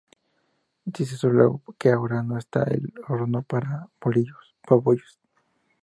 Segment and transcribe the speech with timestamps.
[0.95, 4.55] Díselo luego que ahora no está el horno para bollos